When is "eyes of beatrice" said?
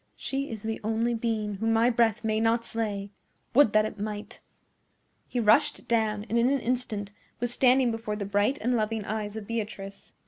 9.05-10.13